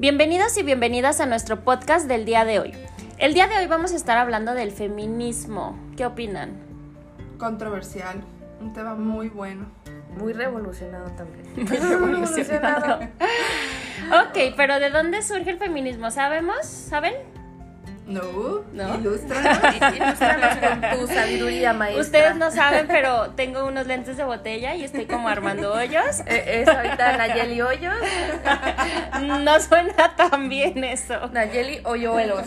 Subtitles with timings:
[0.00, 2.72] Bienvenidos y bienvenidas a nuestro podcast del día de hoy.
[3.18, 5.76] El día de hoy vamos a estar hablando del feminismo.
[5.96, 6.52] ¿Qué opinan?
[7.36, 8.22] Controversial,
[8.60, 9.66] un tema muy bueno.
[10.16, 11.52] Muy revolucionado también.
[11.56, 13.00] Muy revolucionado.
[14.06, 16.12] ok, pero ¿de dónde surge el feminismo?
[16.12, 16.64] ¿Sabemos?
[16.64, 17.14] ¿Saben?
[18.08, 18.94] No, ¿No?
[18.96, 19.58] ilústranos.
[19.96, 22.02] Ilústranos con tu sabiduría, maestra.
[22.02, 26.20] Ustedes no saben, pero tengo unos lentes de botella y estoy como armando hoyos.
[26.26, 27.94] Eh, Es ahorita Nayeli Hoyos.
[29.44, 31.28] No suena tan bien eso.
[31.32, 32.46] Nayeli Hoyuelos.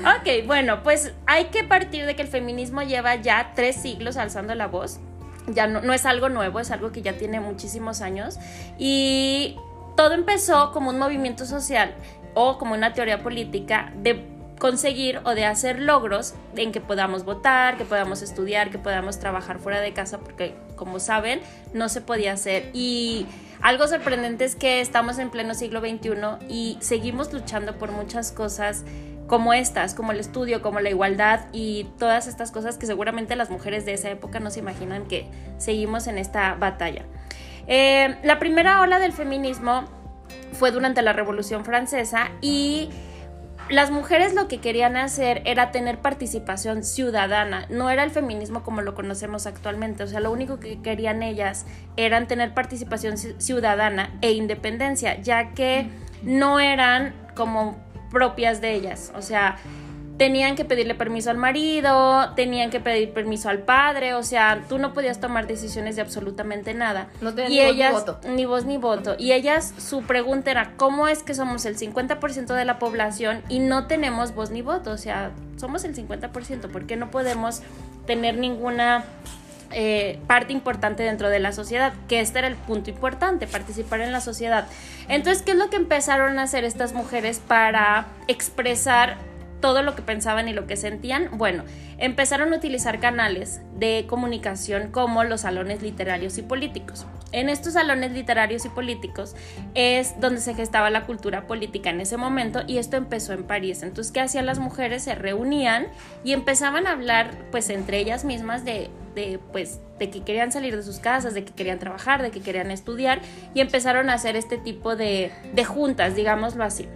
[0.00, 4.54] Ok, bueno, pues hay que partir de que el feminismo lleva ya tres siglos alzando
[4.54, 4.98] la voz.
[5.48, 8.38] Ya no, no es algo nuevo, es algo que ya tiene muchísimos años.
[8.78, 9.56] Y
[9.98, 11.92] todo empezó como un movimiento social
[12.34, 14.24] o como una teoría política de
[14.60, 19.58] conseguir o de hacer logros en que podamos votar, que podamos estudiar, que podamos trabajar
[19.58, 21.40] fuera de casa, porque como saben,
[21.74, 22.70] no se podía hacer.
[22.74, 23.26] Y
[23.60, 28.84] algo sorprendente es que estamos en pleno siglo XXI y seguimos luchando por muchas cosas
[29.26, 33.50] como estas, como el estudio, como la igualdad y todas estas cosas que seguramente las
[33.50, 35.26] mujeres de esa época no se imaginan que
[35.58, 37.04] seguimos en esta batalla.
[37.68, 39.84] Eh, la primera ola del feminismo
[40.52, 42.88] fue durante la Revolución Francesa y
[43.68, 48.80] las mujeres lo que querían hacer era tener participación ciudadana, no era el feminismo como
[48.80, 51.66] lo conocemos actualmente, o sea, lo único que querían ellas
[51.98, 55.90] eran tener participación ci- ciudadana e independencia, ya que
[56.22, 57.76] no eran como
[58.10, 59.56] propias de ellas, o sea,
[60.18, 64.78] tenían que pedirle permiso al marido, tenían que pedir permiso al padre, o sea, tú
[64.78, 67.08] no podías tomar decisiones de absolutamente nada.
[67.20, 68.20] No tenían y ni voz ni ellas, voto.
[68.28, 69.16] ni voz ni voto.
[69.16, 73.60] Y ellas, su pregunta era, ¿cómo es que somos el 50% de la población y
[73.60, 74.90] no tenemos voz ni voto?
[74.90, 77.62] O sea, somos el 50%, ¿por qué no podemos
[78.04, 79.04] tener ninguna
[79.70, 81.92] eh, parte importante dentro de la sociedad?
[82.08, 84.66] Que este era el punto importante, participar en la sociedad.
[85.06, 89.16] Entonces, ¿qué es lo que empezaron a hacer estas mujeres para expresar
[89.60, 91.64] todo lo que pensaban y lo que sentían, bueno,
[91.98, 97.06] empezaron a utilizar canales de comunicación como los salones literarios y políticos.
[97.30, 99.36] En estos salones literarios y políticos
[99.74, 103.82] es donde se gestaba la cultura política en ese momento y esto empezó en París.
[103.82, 105.02] Entonces, ¿qué hacían las mujeres?
[105.02, 105.88] Se reunían
[106.24, 110.76] y empezaban a hablar pues entre ellas mismas de, de pues de que querían salir
[110.76, 113.20] de sus casas, de que querían trabajar, de que querían estudiar
[113.52, 116.88] y empezaron a hacer este tipo de, de juntas, digámoslo así.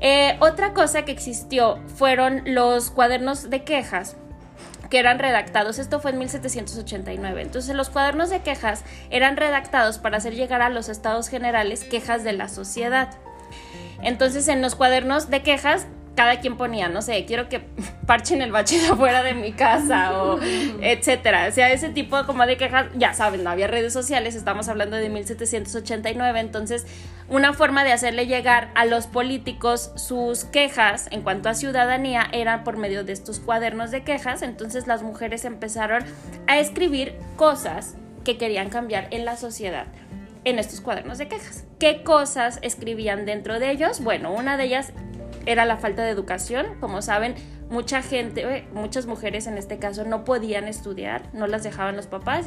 [0.00, 4.16] Eh, otra cosa que existió fueron los cuadernos de quejas
[4.90, 10.18] que eran redactados, esto fue en 1789, entonces los cuadernos de quejas eran redactados para
[10.18, 13.10] hacer llegar a los estados generales quejas de la sociedad.
[14.02, 17.60] Entonces en los cuadernos de quejas cada quien ponía, no sé, quiero que
[18.06, 20.40] parchen el bache de afuera de mi casa o
[20.80, 21.46] etcétera.
[21.48, 24.96] O sea, ese tipo como de quejas, ya saben, no había redes sociales, estamos hablando
[24.96, 26.86] de 1789, entonces
[27.28, 32.64] una forma de hacerle llegar a los políticos sus quejas en cuanto a ciudadanía era
[32.64, 36.04] por medio de estos cuadernos de quejas, entonces las mujeres empezaron
[36.46, 37.94] a escribir cosas
[38.24, 39.86] que querían cambiar en la sociedad
[40.46, 41.64] en estos cuadernos de quejas.
[41.80, 44.00] ¿Qué cosas escribían dentro de ellos?
[44.00, 44.92] Bueno, una de ellas
[45.46, 46.66] era la falta de educación.
[46.80, 47.34] Como saben,
[47.70, 52.06] mucha gente, eh, muchas mujeres en este caso no podían estudiar, no las dejaban los
[52.06, 52.46] papás,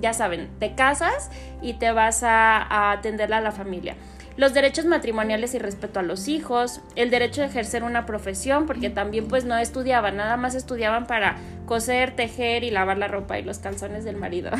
[0.00, 1.30] ya, saben, te casas
[1.62, 3.96] y te vas a, a atenderla a la familia.
[4.34, 8.88] Los derechos matrimoniales y respeto a los hijos, el derecho de ejercer una profesión, porque
[8.88, 11.36] también pues no estudiaban, nada más estudiaban para
[11.66, 14.50] coser, tejer y lavar la ropa y los calzones del marido.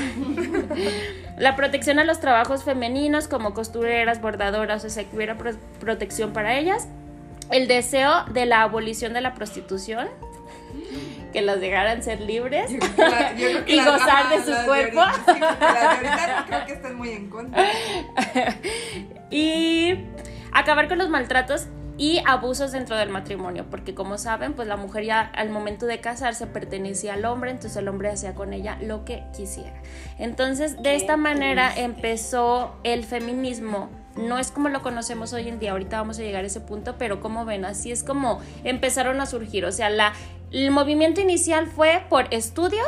[1.39, 6.33] la protección a los trabajos femeninos como costureras, bordadoras, o sea, que hubiera pro- protección
[6.33, 6.87] para ellas
[7.53, 10.09] el deseo de la abolición de la prostitución,
[11.33, 14.09] que las dejaran ser libres Yo creo que la- yo creo que y las- gozar
[14.27, 15.01] ajá, de su cuerpo.
[15.01, 17.65] ahorita, sí, porque las de ahorita no creo que estén muy en contra.
[19.31, 19.95] y
[20.53, 21.67] acabar con los maltratos
[21.99, 26.01] y abusos dentro del matrimonio, porque como saben, pues la mujer ya al momento de
[26.01, 29.75] casarse pertenecía al hombre, entonces el hombre hacía con ella lo que quisiera.
[30.19, 33.91] Entonces, de esta manera empezó el feminismo.
[34.17, 36.97] No es como lo conocemos hoy en día, ahorita vamos a llegar a ese punto,
[36.99, 39.65] pero como ven, así es como empezaron a surgir.
[39.65, 40.13] O sea, la,
[40.51, 42.83] el movimiento inicial fue por estudio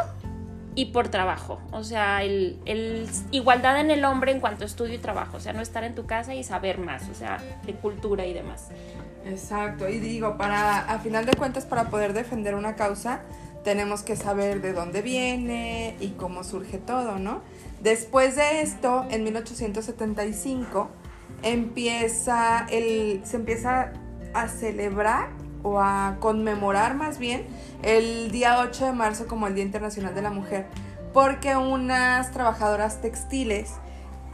[0.74, 1.60] y por trabajo.
[1.70, 5.36] O sea, el, el igualdad en el hombre en cuanto a estudio y trabajo.
[5.36, 8.34] O sea, no estar en tu casa y saber más, o sea, de cultura y
[8.34, 8.68] demás.
[9.24, 13.22] Exacto, y digo, para, a final de cuentas, para poder defender una causa,
[13.62, 17.40] tenemos que saber de dónde viene y cómo surge todo, ¿no?
[17.82, 20.90] Después de esto, en 1875,
[21.44, 23.92] empieza el, se empieza
[24.32, 25.28] a celebrar
[25.62, 27.46] o a conmemorar más bien
[27.82, 30.66] el día 8 de marzo como el Día Internacional de la Mujer,
[31.12, 33.72] porque unas trabajadoras textiles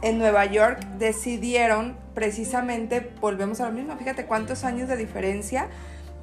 [0.01, 5.67] en Nueva York decidieron precisamente, volvemos a lo mismo, fíjate cuántos años de diferencia,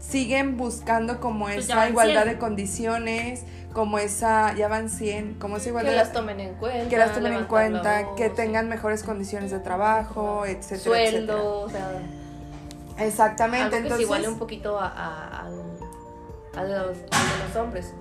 [0.00, 2.34] siguen buscando como Pues esa van igualdad 100.
[2.34, 6.88] de condiciones, como esa, ya van 100, como esa igualdad Que las tomen en cuenta.
[6.88, 11.70] que las tomen en cuenta, voz, que tengan mejores condiciones de trabajo, etcétera, sueldo, o
[11.70, 13.06] sea, etcétera.
[13.06, 17.06] Exactamente, algo que entonces se iguale un poquito a, a, a los, de
[17.47, 17.93] los hombres.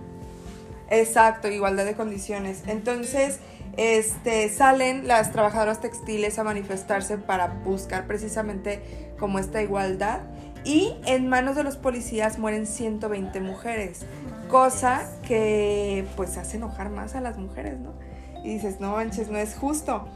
[0.89, 2.63] Exacto, igualdad de condiciones.
[2.65, 3.39] Entonces,
[3.75, 10.21] este, salen las trabajadoras textiles a manifestarse para buscar precisamente como esta igualdad.
[10.67, 14.01] Y en manos de los policías mueren 120 mujeres,
[14.49, 17.93] cosa que pues hace enojar más a las mujeres, ¿no?
[18.43, 20.09] Y dices, no manches, no es justo.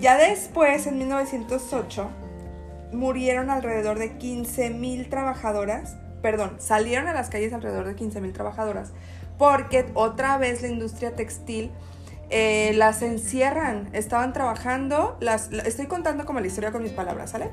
[0.00, 2.08] Ya después, en 1908,
[2.92, 8.32] murieron alrededor de 15 mil trabajadoras, perdón, salieron a las calles alrededor de 15 mil
[8.32, 8.92] trabajadoras,
[9.36, 11.70] porque otra vez la industria textil
[12.30, 17.30] eh, las encierran, estaban trabajando, las, la- estoy contando como la historia con mis palabras,
[17.30, 17.50] ¿sale?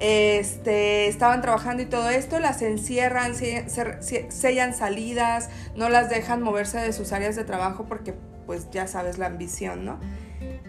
[0.00, 6.08] Este, estaban trabajando y todo esto, las encierran, se- se- se- sellan salidas, no las
[6.08, 8.14] dejan moverse de sus áreas de trabajo porque
[8.46, 10.00] pues ya sabes la ambición, ¿no?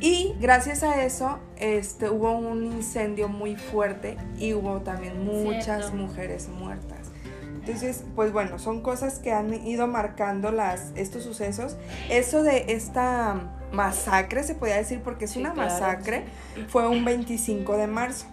[0.02, 5.94] Y gracias a eso este, hubo un incendio muy fuerte y hubo también muchas Cierto.
[5.96, 7.10] mujeres muertas.
[7.44, 11.78] Entonces, pues bueno, son cosas que han ido marcando las, estos sucesos.
[12.10, 13.36] Eso de esta
[13.72, 16.26] masacre, se podría decir, porque es Sí, una claro, masacre,
[16.68, 18.26] fue un 25 de marzo.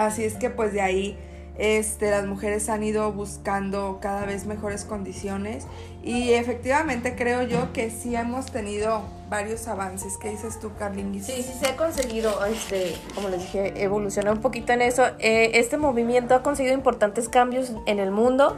[0.00, 1.18] Así es que pues de ahí
[1.58, 5.66] este, las mujeres han ido buscando cada vez mejores condiciones
[6.02, 10.16] y efectivamente creo yo que sí hemos tenido varios avances.
[10.16, 11.26] ¿Qué dices tú, Carlinguis?
[11.26, 15.04] Sí, sí se ha conseguido, este, como les dije, evolucionar un poquito en eso.
[15.18, 18.56] Eh, este movimiento ha conseguido importantes cambios en el mundo.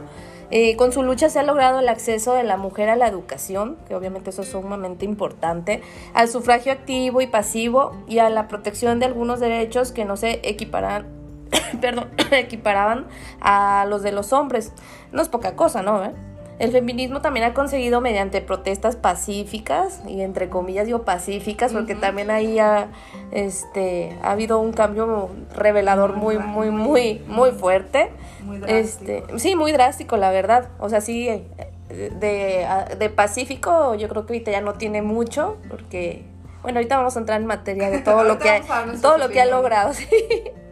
[0.49, 3.75] Eh, con su lucha se ha logrado el acceso de la mujer a la educación,
[3.85, 5.81] que obviamente eso es sumamente importante,
[6.13, 10.39] al sufragio activo y pasivo y a la protección de algunos derechos que no se
[10.47, 11.22] equiparan,
[11.81, 13.07] perdón, equiparaban
[13.41, 14.71] a los de los hombres.
[15.11, 16.03] No es poca cosa, ¿no?
[16.03, 16.11] ¿Eh?
[16.59, 22.29] El feminismo también ha conseguido mediante protestas pacíficas, y entre comillas digo pacíficas, porque también
[22.29, 22.89] ahí ha,
[23.31, 28.11] este, ha habido un cambio revelador muy, muy, muy, muy fuerte.
[28.43, 29.11] Muy drástico.
[29.11, 30.69] Este, sí, muy drástico, la verdad.
[30.79, 31.43] O sea, sí, eh,
[31.89, 32.67] de,
[32.97, 36.23] de Pacífico yo creo que ahorita ya no tiene mucho, porque,
[36.61, 38.61] bueno, ahorita vamos a entrar en materia de todo lo que ha,
[39.01, 40.07] todo lo que ha logrado, sí.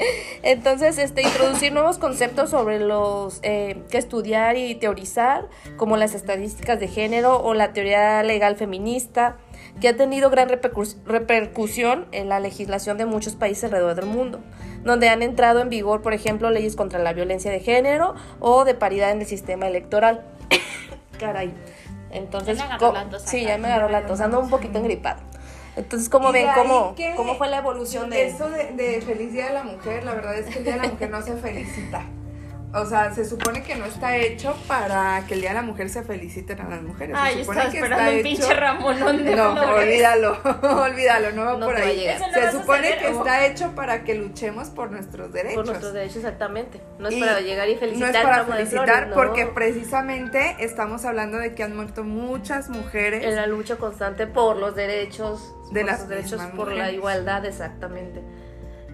[0.44, 6.80] Entonces, este, introducir nuevos conceptos sobre los eh, que estudiar y teorizar, como las estadísticas
[6.80, 9.38] de género o la teoría legal feminista,
[9.80, 14.40] que ha tenido gran repercus- repercusión en la legislación de muchos países alrededor del mundo,
[14.84, 18.74] donde han entrado en vigor, por ejemplo, leyes contra la violencia de género o de
[18.74, 20.26] paridad en el sistema electoral.
[21.20, 21.54] Caray.
[22.12, 24.80] Entonces, Ya me agarró la tos sí, ya me agarró la tos, ando un poquito
[24.80, 25.20] engripada.
[25.82, 26.48] Entonces, ¿cómo ven?
[26.56, 30.04] ¿Cómo, que- ¿Cómo fue la evolución de Eso de, de Feliz Día de la Mujer,
[30.04, 32.04] la verdad es que el Día de la Mujer no se felicita.
[32.74, 35.90] O sea, se supone que no está hecho para que el Día de la Mujer
[35.90, 37.18] se feliciten a las mujeres.
[37.18, 39.84] Se Ay, yo supone estaba que esperando está un hecho- pinche Ramonón de No, flores.
[39.84, 40.38] olvídalo,
[40.84, 42.08] olvídalo, no va No por ahí.
[42.18, 45.56] no Se supone que o- está hecho para que luchemos por nuestros derechos.
[45.56, 46.82] Por nuestros derechos, exactamente.
[46.98, 48.12] No es Y para llegar y felicitar.
[48.14, 49.16] No es para felicitar flores, no.
[49.16, 53.24] porque precisamente estamos hablando de que han muerto muchas mujeres.
[53.26, 55.54] En la lucha constante por los derechos.
[55.72, 58.22] De por las sus derechos, por la igualdad, exactamente.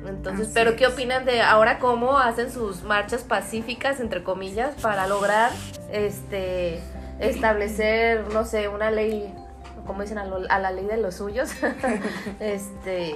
[0.08, 5.08] Entonces, Así pero ¿qué opinan de ahora cómo hacen sus marchas pacíficas, entre comillas, para
[5.08, 5.52] lograr
[5.92, 6.82] este
[7.20, 9.34] establecer, no sé, una ley,
[9.86, 11.50] como dicen, a, lo- a la ley de los suyos?
[12.40, 13.16] este,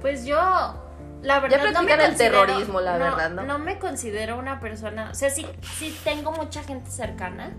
[0.00, 0.36] Pues yo,
[1.22, 3.42] la verdad, no me practican el considero- terrorismo, la verdad, ¿no?
[3.44, 5.46] No me considero una persona, o sea, sí,
[5.78, 7.50] sí tengo mucha gente cercana,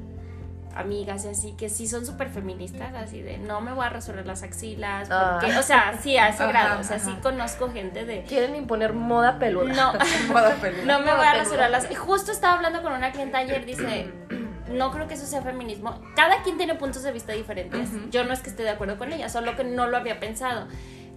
[0.76, 4.26] amigas y así, que sí son súper feministas, así de, no me voy a resolver
[4.26, 5.38] las axilas, Ah.
[5.40, 8.56] porque, o sea, sí, a ese Ajá, grado, o sea, sí conozco gente de, quieren
[8.56, 9.74] imponer moda peluda.
[9.74, 9.94] no,
[10.34, 10.84] Moda peluda.
[10.86, 11.90] no me Moda voy a rasurar las...
[11.90, 14.12] Y justo estaba hablando con una clienta ayer, dice,
[14.70, 16.02] no creo que eso sea feminismo.
[16.16, 17.90] Cada quien tiene puntos de vista diferentes.
[18.12, 20.68] Yo no es que esté de acuerdo con ella, solo que no lo había pensado.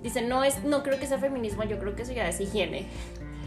[0.02, 2.86] Dice, no es, no creo que sea feminismo, yo creo que eso ya es higiene.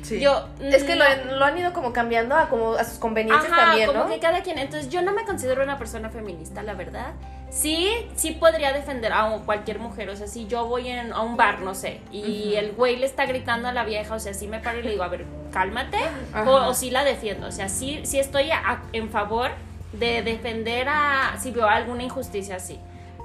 [0.03, 0.19] Sí.
[0.19, 3.51] Yo Es que lo, no- lo han ido como cambiando a, como a sus conveniencias
[3.51, 4.09] Ajá, también, como ¿no?
[4.09, 4.57] que cada quien.
[4.57, 7.13] Entonces yo no me considero una persona feminista, la verdad.
[7.49, 10.09] Sí, sí podría defender a cualquier mujer.
[10.09, 13.05] O sea, si yo voy en- a un bar, no sé, y el güey le
[13.05, 15.25] está gritando a la vieja, o sea, sí me paro y le digo, a ver,
[15.51, 15.97] cálmate,
[16.45, 17.47] o, o sí la defiendo.
[17.47, 19.51] O sea, sí, sí estoy a- en favor
[19.93, 21.35] de defender a.
[21.41, 22.79] si veo alguna injusticia así.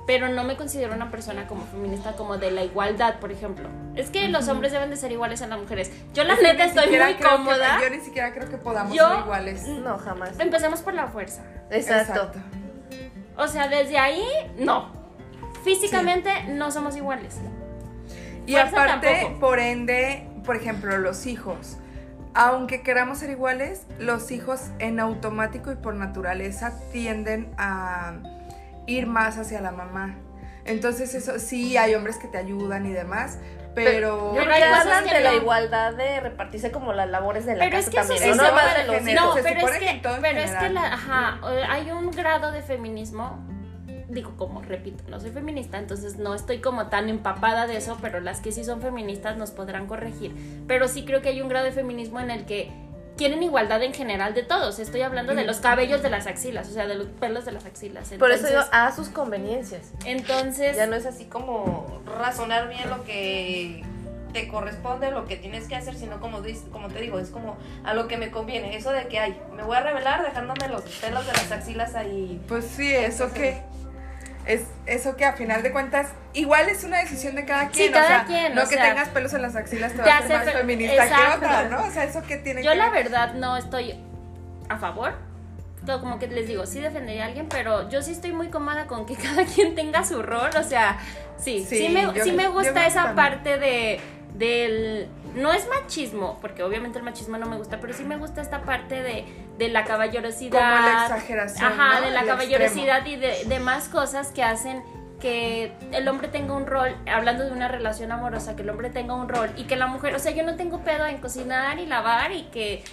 [0.06, 3.68] Pero no me considero una persona como feminista, como de la igualdad, por ejemplo.
[3.96, 5.90] Es que los hombres deben de ser iguales a las mujeres.
[6.14, 7.80] Yo, la Es neta, estoy muy que- cómoda.
[7.82, 9.66] yo ni siquiera creo que podamos Yo- ser iguales.
[9.66, 10.38] No, jamás.
[10.38, 11.42] Empecemos por la fuerza.
[11.70, 12.30] Exacto.
[13.36, 14.24] O sea, desde ahí,
[14.58, 14.92] no.
[15.64, 17.36] Físicamente no somos iguales.
[18.46, 19.40] Y Fuerza aparte, tampoco.
[19.40, 21.78] por ende, por ejemplo, los hijos.
[22.34, 28.12] Aunque queramos ser iguales, los hijos en automático y por naturaleza tienden a
[28.86, 30.16] ir más hacia la mamá.
[30.64, 33.38] Entonces, eso sí, hay hombres que te ayudan y demás,
[33.74, 34.34] pero...
[34.34, 37.64] Yo Pero que hablan que de la igualdad de repartirse como las labores de la
[37.64, 38.34] Pero es casa que eso también.
[38.34, 39.24] sí no de los generar.
[39.24, 39.36] hijos.
[39.36, 42.50] No, se pero es que que, pero es que la, ajá, eh, hay un grado
[42.50, 43.38] de feminismo,
[44.08, 48.18] digo como repito, no soy feminista, entonces no estoy como tan empapada de eso, pero
[48.20, 50.34] las que sí son feministas nos podrán corregir.
[50.66, 52.72] Pero sí creo que hay un grado de feminismo en el que
[53.16, 54.78] quieren igualdad en general de todos.
[54.78, 57.64] Estoy hablando de los cabellos de las axilas, o sea, de los pelos de las
[57.64, 58.12] axilas.
[58.18, 59.92] Por eso digo, a sus conveniencias.
[60.04, 63.82] entonces Ya no es así como razonar bien lo que
[64.32, 67.94] te corresponde, lo que tienes que hacer, sino como, como te digo, es como a
[67.94, 68.76] lo que me conviene.
[68.76, 72.40] Eso de que, ay, me voy a revelar dejándome los pelos de las axilas ahí.
[72.46, 73.62] Pues sí, eso que...
[74.46, 77.92] Es eso que a final de cuentas, igual es una decisión de cada quien.
[77.92, 80.06] cada o sea, quien, no o que sea, tengas pelos en las axilas te va
[80.06, 81.24] a hace más fe- feminista exacto.
[81.40, 81.84] que otra, ¿no?
[81.84, 83.04] O sea, eso que tiene Yo que la ver.
[83.04, 83.94] verdad no estoy
[84.68, 85.14] a favor.
[85.84, 88.86] Todo Como que les digo, sí defendería a alguien, pero yo sí estoy muy cómoda
[88.86, 90.50] con que cada quien tenga su rol.
[90.58, 90.98] O sea,
[91.38, 93.16] sí, sí, Sí, me, yo- sí me gusta esa también.
[93.16, 94.00] parte de
[94.34, 98.42] del no es machismo, porque obviamente el machismo no me gusta, pero sí me gusta
[98.42, 99.24] esta parte de,
[99.58, 100.58] de la caballerosidad.
[100.58, 102.06] Como la exageración, Ajá, ¿no?
[102.06, 104.82] de la caballerosidad y de, de más cosas que hacen
[105.20, 109.14] que el hombre tenga un rol, hablando de una relación amorosa, que el hombre tenga
[109.14, 111.86] un rol y que la mujer, o sea, yo no tengo pedo en cocinar y
[111.86, 112.84] lavar y que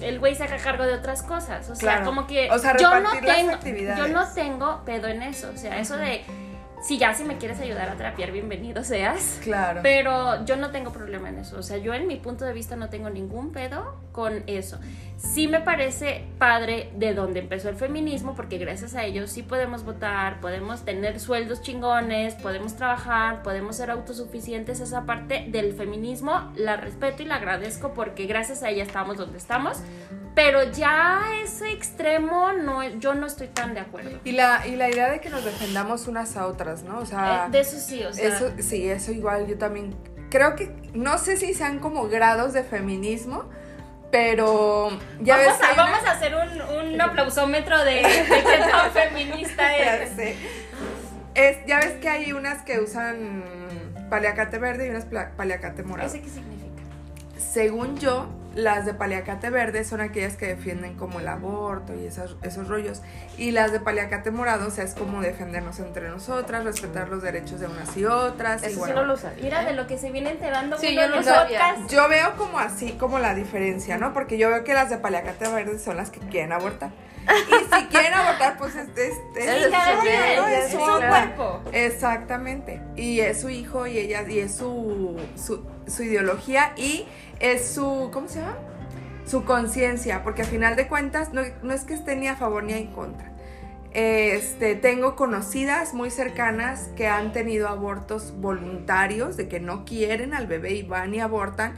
[0.00, 2.04] el güey se haga cargo de otras cosas, o sea, Claro.
[2.04, 3.58] como que O sea, yo no tengo
[3.96, 6.22] yo no tengo pedo en eso, o sea, eso de
[6.80, 9.40] si ya si me quieres ayudar a trapear, bienvenido seas.
[9.42, 9.80] Claro.
[9.82, 11.58] Pero yo no tengo problema en eso.
[11.58, 14.78] O sea, yo en mi punto de vista no tengo ningún pedo con eso.
[15.16, 19.84] Sí me parece padre de donde empezó el feminismo, porque gracias a ellos sí podemos
[19.84, 24.80] votar, podemos tener sueldos chingones, podemos trabajar, podemos ser autosuficientes.
[24.80, 29.38] Esa parte del feminismo la respeto y la agradezco porque gracias a ella estamos donde
[29.38, 29.78] estamos.
[30.40, 34.20] Pero ya ese extremo no, yo no estoy tan de acuerdo.
[34.22, 37.00] Y la, y la idea de que nos defendamos unas a otras, ¿no?
[37.00, 38.28] O sea, Eh, de eso sí, o sea.
[38.28, 39.96] eso, sí, eso igual yo también
[40.30, 43.46] creo que, no sé si sean como grados de feminismo,
[44.12, 44.90] pero
[45.20, 48.90] ya vamos, ves a, una- vamos a hacer un, un aplausómetro de, de qué tan
[48.92, 50.12] feminista es.
[51.66, 53.42] ya ves que hay unas que usan
[54.08, 56.08] paliacate verde y unas paliacate morado.
[56.08, 56.82] ¿Ese qué significa?
[57.38, 58.28] Según yo,
[58.58, 63.02] las de paliacate verde son aquellas que defienden como el aborto y esas- esos rollos.
[63.36, 67.60] Y las de paliacate morado, o sea, es como defendernos entre nosotras, respetar los derechos
[67.60, 68.62] de unas y otras.
[68.62, 69.44] y Eso sí bueno, no lo sabía.
[69.44, 71.76] Mira de lo que se viene enterando Sí, uno yo no los sabía.
[71.88, 74.12] Yo veo como así, como la diferencia, ¿no?
[74.12, 76.90] Porque yo veo que las de paliacate verde son las que quieren abortar.
[77.28, 81.62] Y si quieren abortar, pues este, este, Sí, es su cuerpo.
[81.72, 82.80] Exactamente.
[82.96, 87.06] Y es su hijo y ella, y es su, su, su ideología y
[87.40, 88.56] es su, ¿cómo se llama?
[89.26, 92.64] Su conciencia, porque al final de cuentas no, no es que esté ni a favor
[92.64, 93.32] ni en contra.
[93.92, 100.46] Este, tengo conocidas muy cercanas que han tenido abortos voluntarios, de que no quieren al
[100.46, 101.74] bebé y van y abortan.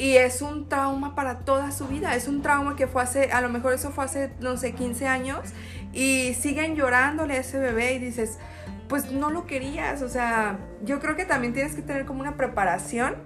[0.00, 2.14] Y es un trauma para toda su vida.
[2.16, 5.06] Es un trauma que fue hace, a lo mejor eso fue hace, no sé, 15
[5.06, 5.40] años.
[5.92, 8.38] Y siguen llorándole a ese bebé y dices,
[8.88, 10.00] pues no lo querías.
[10.00, 13.16] O sea, yo creo que también tienes que tener como una preparación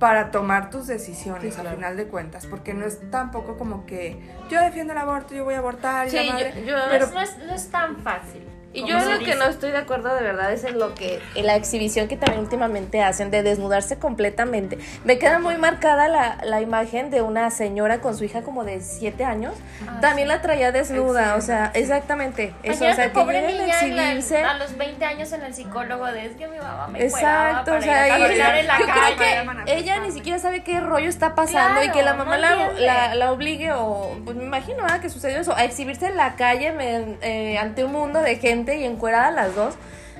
[0.00, 1.70] para tomar tus decisiones Sí, claro.
[1.70, 2.46] al final de cuentas.
[2.46, 6.08] Porque no es tampoco como que yo defiendo el aborto, yo voy a abortar.
[6.08, 6.54] y Sí, la madre".
[6.56, 8.42] yo- yo- pero no, es, no es tan fácil.
[8.76, 11.46] Y yo lo que no estoy de acuerdo de verdad es en lo que, en
[11.46, 14.78] la exhibición que también últimamente hacen de desnudarse completamente.
[15.04, 18.80] Me queda muy marcada la, la imagen de una señora con su hija como de
[18.80, 19.54] 7 años.
[19.88, 20.34] Ah, también sí.
[20.34, 22.52] la traía desnuda, o sea, exactamente.
[22.62, 24.42] Eso, o sea, que pobre lleguen a niña en la- exhibirse.
[24.44, 27.80] a los 20 años en el psicólogo de es que mi mamá me Exacto, o
[27.80, 29.16] sea, para ir a caminar en la yo calle.
[29.16, 32.36] creo que ella ni siquiera sabe qué rollo está pasando y que la Claro, mamá
[32.36, 32.72] no la,
[33.08, 35.00] la, la obligue o, pues me imagino ¿verdad?
[35.00, 38.65] que sucedió eso, a exhibirse en la calle me- eh, ante un mundo de gente
[38.74, 39.74] y encuerada las dos.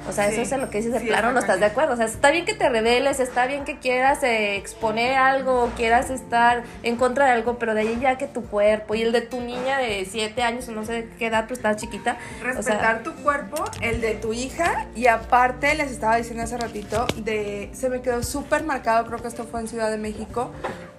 [0.09, 1.67] O sea, eso Sí, es en lo que dices de sí, plano, no estás de
[1.67, 1.95] acuerdo.
[1.95, 6.11] O sea, está bien que te rebeles, está bien que quieras eh, exponer algo, quieras
[6.11, 9.23] estar en contra de algo, pero de ahí ya que tu cuerpo y el de
[9.23, 12.19] tu niña de 7 años o no sé qué edad, pero está chiquita.
[12.39, 16.59] o sea, Respetar tu cuerpo, el de tu hija y aparte les estaba diciendo hace
[16.59, 20.53] ratito de se me quedó súper marcado, creo que esto fue en Ciudad de México.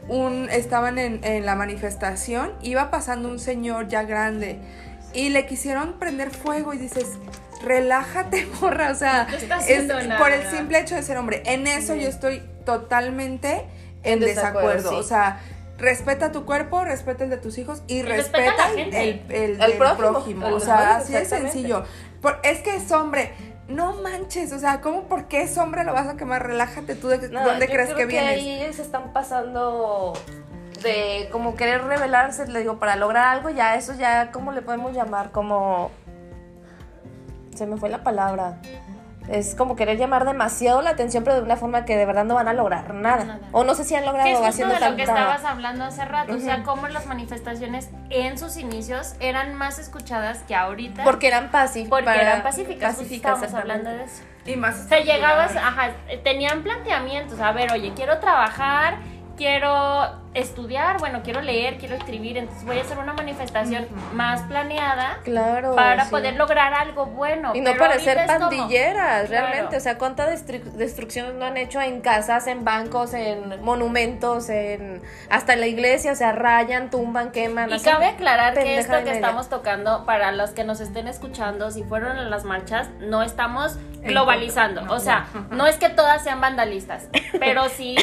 [0.09, 4.57] Un, estaban en, en la manifestación, iba pasando un señor ya grande
[5.17, 7.07] y le quisieron prender fuego y dices,
[7.63, 10.17] relájate, morra, o sea, No está es haciendo nada.
[10.19, 11.43] por el simple hecho de ser hombre.
[11.45, 13.65] En eso yo estoy totalmente
[14.03, 14.95] en En desacuerdo, desacuerdo, sí.
[14.95, 15.39] o sea,
[15.77, 18.93] respeta tu cuerpo, respeta el de tus hijos y, respeta el,
[19.29, 20.47] el, el prójimo, prójimo.
[20.47, 21.83] el O sea, así de sencillo.
[22.21, 23.31] Por- es que es hombre.
[23.67, 26.45] no manches, o sea, ¿cómo por qué es hombre lo vas a quemar?
[26.47, 28.31] Relájate tú, ¿de No, dónde yo crees creo que vienes?
[28.31, 30.13] ahí se están pasando
[30.81, 34.93] de como querer revelarse, le digo, para lograr algo, ya eso ya, ¿cómo le podemos
[34.93, 35.31] llamar?
[35.31, 35.91] Como...
[37.55, 38.60] Se me fue la palabra.
[39.29, 42.36] Es como querer llamar demasiado la atención, pero de una forma que de verdad no
[42.36, 43.25] van a lograr nada.
[43.25, 43.39] Nada.
[43.51, 46.05] O no sé si han es logrado justo haciendo de lo que estabas hablando hace
[46.05, 51.03] rato, o sea, cómo las manifestaciones en sus inicios eran más escuchadas que ahorita.
[51.03, 51.89] Porque eran pacíficas.
[51.89, 54.24] porque eran pacíficas, justo estábamos hablando de eso.
[54.46, 55.91] Y más O sea, llegabas, ajá,
[56.24, 59.00] tenían planteamientos, a ver, oye, quiero trabajar,
[59.36, 65.20] quiero estudiar, bueno, quiero leer, quiero escribir, entonces voy a hacer una manifestación más planeada
[65.24, 65.75] Claro.
[65.75, 66.12] para sí.
[66.12, 67.53] poder lograr algo bueno.
[67.56, 69.48] Y no pero es como- pandilleras, Claro.
[69.48, 69.77] realmente.
[69.77, 75.01] O sea, cuánta destru- destrucción no han hecho en casas, en bancos, en monumentos, en
[75.29, 76.12] hasta en la iglesia.
[76.12, 77.72] O sea, rayan, tumban, queman.
[77.72, 79.13] Y cabe aclarar que esto que media.
[79.13, 83.77] estamos tocando, para los que nos estén escuchando, si fueron a las marchas, no estamos
[84.01, 84.84] globalizando.
[84.94, 87.08] o sea, no es que todas sean vandalistas,
[87.39, 87.96] pero sí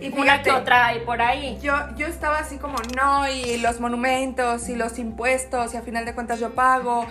[0.00, 1.58] Y una fíjate, que otra hay por ahí.
[1.62, 6.04] Yo, yo estaba así como, no, y los monumentos y los impuestos, y a final
[6.04, 7.04] de cuentas yo pago.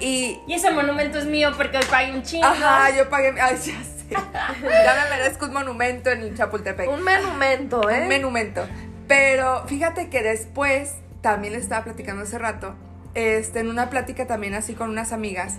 [0.00, 2.46] Y, Y ese monumento es mío porque hoy pagué un chingo.
[2.46, 3.82] ajá, yo pagué, ay, ya sé.
[4.10, 6.88] ya me merezco un monumento en el Chapultepec.
[6.90, 8.02] Un monumento, ¿eh?
[8.02, 8.66] Un monumento.
[9.08, 12.74] Pero fíjate que después, también le estaba platicando hace rato,
[13.14, 15.56] este, en una plática también así con unas amigas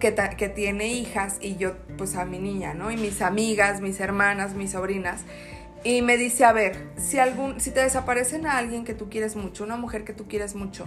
[0.00, 2.90] que, ta- que tiene hijas y yo pues a mi niña, ¿no?
[2.90, 5.22] Y mis amigas, mis hermanas, mis sobrinas.
[5.82, 9.34] Y me dice, a ver, si, algún, si te desaparecen a alguien que tú quieres
[9.36, 10.84] mucho, una mujer que tú quieres mucho,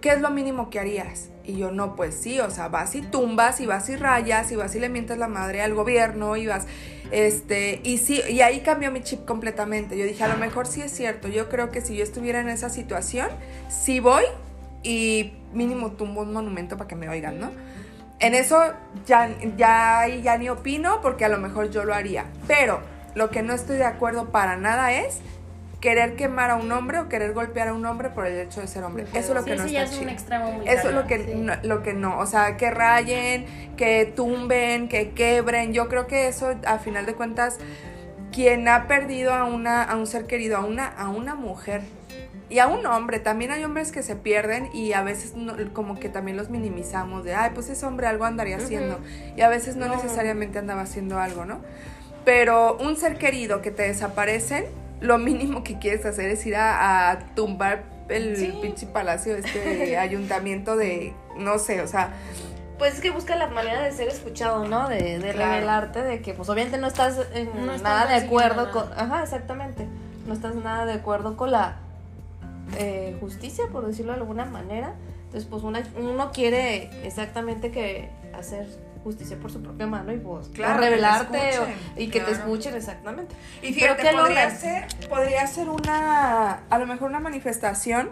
[0.00, 1.28] ¿qué es lo mínimo que harías?
[1.44, 4.56] Y yo, no, pues sí, o sea, vas y tumbas y vas y rayas y
[4.56, 6.66] vas y le mientes la madre al gobierno y vas,
[7.10, 9.98] este, y sí, y ahí cambió mi chip completamente.
[9.98, 12.48] Yo dije, a lo mejor sí es cierto, yo creo que si yo estuviera en
[12.48, 13.28] esa situación,
[13.68, 14.24] sí voy
[14.82, 17.50] y mínimo tumbo un monumento para que me oigan, ¿no?
[18.20, 18.60] En eso
[19.06, 22.26] ya, ya, ni opino porque a lo mejor yo lo haría.
[22.46, 22.80] Pero
[23.18, 25.18] lo que no estoy de acuerdo para nada es
[25.80, 28.66] querer quemar a un hombre o querer golpear a un hombre por el hecho de
[28.66, 29.04] ser hombre.
[29.12, 30.10] Eso es lo Sí, que no está es un chido.
[30.10, 31.34] extremo muy Eso es lo que, sí.
[31.36, 35.72] no, lo que no, o sea, que rayen, que tumben, que quebren.
[35.72, 37.58] Yo creo que eso, a final de cuentas,
[38.32, 41.82] quien ha perdido a, una, a un ser querido, a una, a una mujer
[42.50, 46.00] y a un hombre, también hay hombres que se pierden y a veces no- como
[46.00, 48.98] que también los minimizamos de, ay, pues ese hombre algo andaría haciendo.
[49.36, 49.94] Y a veces no, No.
[49.94, 51.60] necesariamente andaba haciendo algo, ¿no?
[52.24, 54.66] Pero un ser querido que te desaparecen,
[55.00, 58.58] lo mínimo que quieres hacer es ir a, a tumbar el Sí.
[58.62, 62.10] pinche palacio, este ayuntamiento de, no sé, o sea,
[62.78, 64.88] Pues es que busca la manera de ser escuchado, ¿no?
[64.88, 65.52] De, de Claro.
[65.52, 68.70] revelarte de que, pues obviamente no estás en No nada de acuerdo nada.
[68.72, 68.92] con.
[68.96, 69.86] Ajá, exactamente.
[70.26, 71.76] No estás nada de acuerdo con la
[72.78, 74.92] eh, justicia, por decirlo de alguna manera.
[75.24, 78.66] Entonces, pues una- uno quiere exactamente que hacer
[79.04, 82.30] justicia por su propia mano y pues Claro, que revelarte o- escuchen, y que te
[82.32, 83.34] escuchen exactamente.
[83.62, 88.10] Y Pero fíjate, ¿qué podría ser, podría ser una, a lo mejor una manifestación.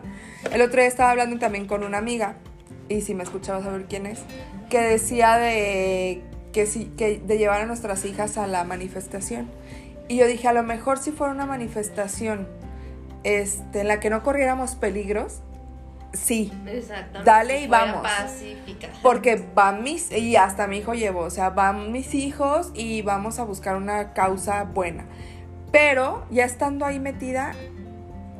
[0.52, 2.36] El otro día estaba hablando también con una amiga,
[2.88, 4.20] y si me escuchaba saber quién es,
[4.70, 6.22] que decía de
[6.52, 9.50] que sí, que de llevar a nuestras hijas a la manifestación.
[10.08, 12.46] Y yo dije, a lo mejor si fuera una manifestación
[13.24, 15.40] este, en la que no corriéramos peligros,
[16.12, 17.24] sí, Exactamente.
[17.24, 18.02] Dale y vamos.
[18.02, 18.88] Pacífica.
[19.02, 23.38] porque van mis, y hasta mi hijo llevo, o sea, van mis hijos y vamos
[23.38, 25.04] a buscar una causa buena.
[25.72, 27.52] Pero ya estando ahí metida,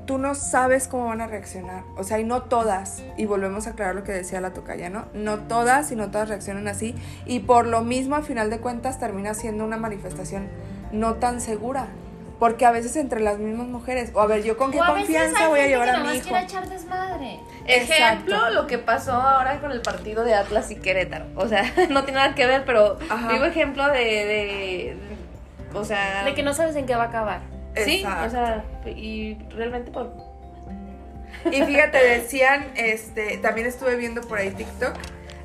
[0.07, 1.85] tú no sabes cómo van a reaccionar.
[1.97, 5.07] O sea, y no todas, y volvemos a aclarar lo que decía la tocaya, ¿no?
[5.13, 6.95] No todas y no todas reaccionan así.
[7.27, 10.49] Y por lo mismo, al final de cuentas, termina siendo una manifestación
[10.93, 11.89] no tan segura.
[12.39, 15.61] Porque a veces entre las mismas mujeres, o a ver, yo con qué confianza voy
[15.61, 16.29] a llevar a mi hijo.
[16.29, 17.41] quiere echar desmadre.
[17.67, 18.51] Ejemplo, Exacto.
[18.51, 21.25] lo que pasó ahora con el partido de Atlas y Querétaro.
[21.35, 23.33] O sea, no tiene nada que ver, pero Ajá.
[23.33, 24.97] digo ejemplo de, de-
[25.75, 27.41] o sea, De que no sabes en qué va a acabar.
[27.75, 28.27] sí, Exacto.
[28.27, 30.13] o sea, y realmente por
[31.51, 34.95] Y fíjate, decían, este, también estuve viendo por ahí TikTok,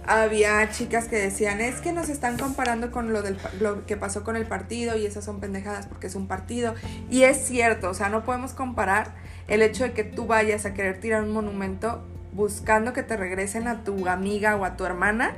[0.06, 4.24] había chicas que decían, es que nos están comparando con lo, del, lo que pasó
[4.24, 6.74] con el partido y esas son pendejadas porque es un partido.
[7.10, 9.14] Y es cierto, o sea, no podemos comparar
[9.48, 13.68] el hecho de que tú vayas a querer tirar un monumento buscando que te regresen
[13.68, 15.36] a tu amiga o a tu hermana.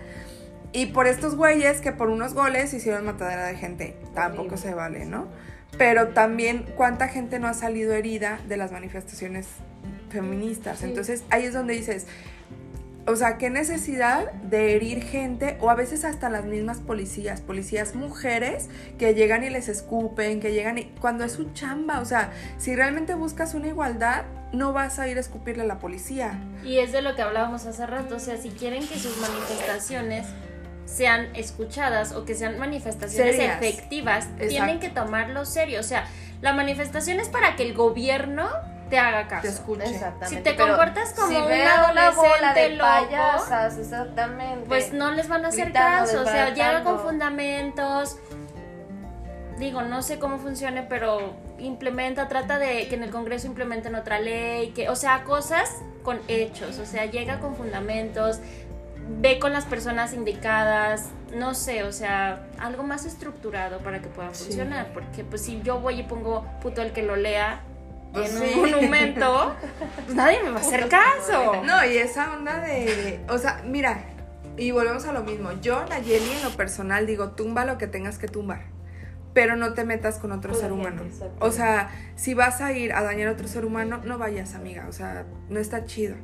[0.72, 5.06] Y por estos güeyes que por unos goles hicieron matadera de gente, tampoco se vale,
[5.06, 5.28] ¿no?
[5.78, 9.48] Pero también cuánta gente no ha salido herida de las manifestaciones
[10.10, 10.80] feministas.
[10.80, 10.86] Sí.
[10.86, 12.08] Entonces ahí es donde dices,
[13.06, 17.96] o sea, qué necesidad de herir gente o a veces hasta las mismas policías, policías
[17.96, 22.32] mujeres que llegan y les escupen, que llegan y cuando es su chamba, o sea,
[22.58, 26.40] si realmente buscas una igualdad, no vas a ir a escupirle a la policía.
[26.64, 30.26] Y es de lo que hablábamos hace rato, o sea, si quieren que sus manifestaciones
[30.86, 33.62] sean escuchadas o que sean manifestaciones Serias.
[33.62, 34.48] efectivas, Exacto.
[34.48, 35.80] tienen que tomarlo serio.
[35.80, 36.06] O sea,
[36.42, 38.48] la manifestación es para que el gobierno
[38.94, 39.48] te haga Te caso.
[39.48, 39.90] escuche.
[39.90, 40.36] Exactamente.
[40.38, 44.66] Si te pero comportas como si un bola de adolescente loco, payasas, exactamente.
[44.68, 46.22] Pues no les van a hacer Gritando, caso.
[46.22, 48.18] O sea, llega con fundamentos.
[49.58, 54.20] Digo, no sé cómo funcione, pero implementa, trata de que en el Congreso implementen otra
[54.20, 55.72] ley, que, o sea, cosas
[56.04, 58.40] con hechos, o sea, llega con fundamentos,
[59.22, 64.34] ve con las personas indicadas, no sé, o sea, algo más estructurado para que pueda
[64.34, 64.46] Sí.
[64.46, 67.62] funcionar, porque pues si yo voy y pongo puto el que lo lea
[68.14, 68.54] Pues en sí.
[68.54, 69.56] un monumento,
[70.06, 71.64] pues nadie me va a hacer caso.
[71.64, 74.06] No, y esa onda de, o sea, mira,
[74.56, 75.52] y volvemos a lo mismo.
[75.62, 78.66] Yo, Nayeli, en lo personal, digo, tumba lo que tengas que tumbar,
[79.34, 81.02] pero no te metas con otro ser gente, humano.
[81.40, 84.86] O sea, si vas a ir a dañar a otro ser humano, no vayas, amiga.
[84.88, 86.16] O sea, no está chido.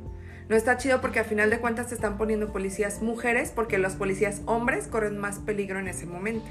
[0.48, 3.94] No está chido porque a final de cuentas te están poniendo policías mujeres, porque los
[3.94, 6.44] policías hombres corren más peligro en ese momento.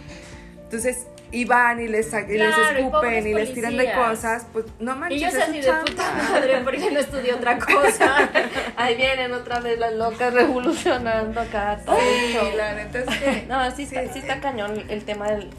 [0.69, 4.65] Entonces, y van y les, y les Claro, escupen y les tiran de cosas, pues
[4.79, 5.17] no manches.
[5.17, 8.29] Y yo su así de puta madre porque no estudié otra cosa.
[8.77, 11.79] Ahí vienen otra vez las locas revolucionando acá.
[11.83, 13.45] todo Sí, la neta es que...
[13.47, 14.09] No, sí, está, Sí.
[14.13, 15.49] sí está cañón el tema del.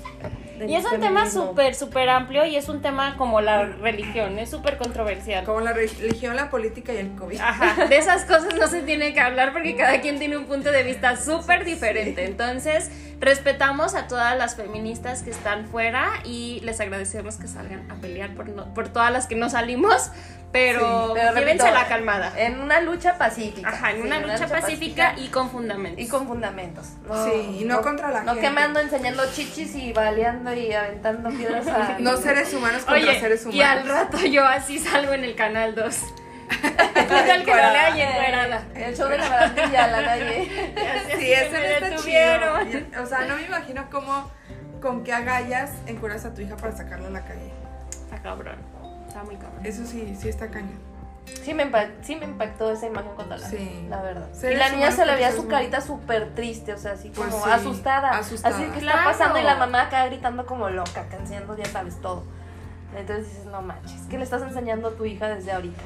[0.68, 4.50] Y es un tema súper, súper amplio y es un tema como la religión, es
[4.50, 5.44] súper controversial.
[5.44, 7.40] Como la religión, la política y el COVID.
[7.40, 10.70] Ajá, de esas cosas no se tiene que hablar porque cada quien tiene un punto
[10.72, 12.24] de vista súper diferente.
[12.24, 17.94] Entonces, respetamos a todas las feministas que están fuera y les agradecemos que salgan a
[17.96, 20.10] pelear por, no- por todas las que no salimos,
[20.52, 22.32] pero, Sí, pero repito, la calmada.
[22.36, 23.68] En una lucha pacífica.
[23.68, 26.04] Ajá, en Sí, una lucha pacífica y con fundamentos.
[26.04, 26.86] y con fundamentos.
[27.24, 28.48] Sí, y no contra la No gente.
[28.48, 31.96] quemando, enseñando chichis y baleando y aventando piedras a.
[32.00, 33.54] No seres humanos contra Oye, seres humanos.
[33.56, 35.96] y al rato yo así salgo en el canal 2.
[36.62, 36.74] Tal
[37.24, 38.64] que encuerada.
[38.74, 40.50] El show de la barandilla, la calle.
[41.16, 42.70] Sí, ese me no está detuvieron.
[42.70, 43.02] chido.
[43.02, 44.28] O sea, no me imagino cómo,
[44.82, 47.52] con qué agallas encueras a tu hija para sacarla a la calle.
[48.04, 48.56] Está cabrón.
[49.10, 49.60] Está muy cabrón.
[49.66, 50.78] Eso sí, sí está cañón.
[51.42, 53.86] Sí me, impa- sí me impactó esa imagen cuando la Sí.
[53.88, 54.28] la verdad.
[54.32, 57.28] Seres y la niña se le veía su carita súper triste, o sea, así Pues
[57.28, 58.10] como sí, asustada.
[58.18, 58.54] asustada.
[58.56, 59.10] Así que está Claro.
[59.10, 62.24] pasando y la mamá acá gritando como loca, canseando, ya sabes, todo.
[62.96, 65.80] Entonces dices, no manches, que le estás enseñando a tu hija desde ahorita.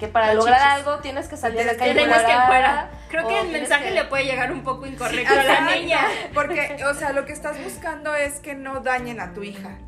[0.00, 0.74] Que para lograr chichis.
[0.86, 1.94] algo tienes que salir a la Tienes calle.
[1.94, 2.90] que- Tenemos que fuera.
[3.08, 6.00] Creo que el tienes mensaje que- le puede llegar un poco incorrecto a la niña.
[6.34, 9.78] Porque, o sea, lo que estás buscando es que no dañen a tu hija.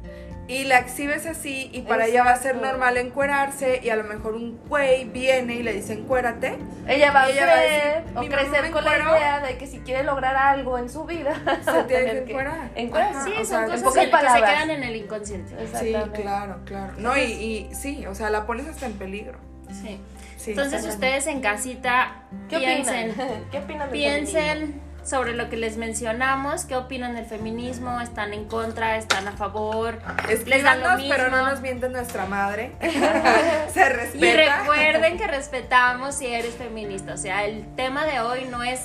[0.46, 2.66] Y la exhibes así y para ella va a ser Exacto.
[2.72, 6.59] normal encuerarse y a lo mejor un güey viene y le dice encuérate.
[6.87, 9.16] Ella va a ella va a decir, o "Mi mamá crecer con la encueró".
[9.16, 12.70] idea de que si quiere lograr algo en su vida, Se a tiene que encuerar.
[12.74, 13.16] encuerarse.
[13.20, 15.48] Ajá, Sí, o son sea, en cosas pocas que, que se quedan en el inconsciente.
[15.57, 16.20] Sí, Exactamente.
[16.22, 16.92] claro, claro.
[16.98, 19.38] No, y, y sí, o sea, la pones hasta en peligro.
[19.70, 19.98] Sí.
[20.37, 23.44] Sí, Entonces ustedes en casita ¿Qué piensen, opinan?
[23.50, 23.92] ¿Qué opinan feminismo?
[23.92, 29.33] piensen sobre lo que les mencionamos, qué opinan del feminismo, están en contra, están a
[29.33, 31.14] favor, les da lo Escríbanos, mismo.
[31.14, 32.73] pero no nos mienten nuestra madre.
[33.73, 34.27] Se respeta.
[34.27, 38.81] Y recuerden que respetamos si eres feminista, o sea, el tema de hoy no es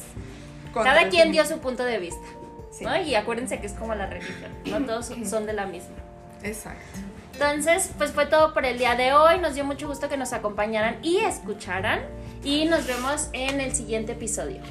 [0.74, 2.28] Contra cada quien dio su punto de vista,
[2.72, 2.84] Sí.
[2.86, 2.96] ¿no?
[3.02, 5.96] Y acuérdense que es como la religión, no todos son de la misma.
[6.44, 7.00] Exacto.
[7.34, 9.40] Entonces, pues fue todo por el día de hoy.
[9.40, 12.02] Nos dio mucho gusto que nos acompañaran y escucharan.
[12.44, 14.62] Y nos vemos en el siguiente episodio.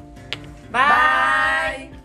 [0.71, 1.89] Bye.
[1.89, 1.98] Bye.